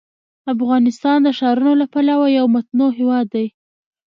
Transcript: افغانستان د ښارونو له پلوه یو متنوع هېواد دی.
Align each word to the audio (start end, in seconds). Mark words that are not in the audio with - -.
افغانستان 0.53 1.17
د 1.23 1.27
ښارونو 1.37 1.73
له 1.81 1.85
پلوه 1.93 2.27
یو 2.37 2.45
متنوع 2.55 2.91
هېواد 2.99 3.25
دی. 3.35 3.47